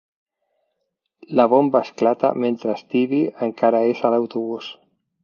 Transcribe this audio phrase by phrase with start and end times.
[1.39, 4.73] La bomba esclata mentre Stevie encara és a l'autobús.